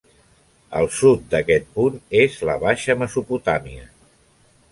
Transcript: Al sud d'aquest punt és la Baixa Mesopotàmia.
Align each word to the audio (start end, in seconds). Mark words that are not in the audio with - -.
Al 0.79 0.87
sud 0.99 1.27
d'aquest 1.33 1.67
punt 1.75 1.99
és 2.23 2.39
la 2.51 2.57
Baixa 2.65 2.97
Mesopotàmia. 3.05 3.87